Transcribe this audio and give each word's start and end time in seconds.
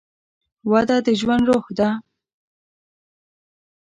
وده 0.71 0.97
د 1.05 1.07
ژوند 1.19 1.43
روح 1.49 1.65
ده. 1.79 1.89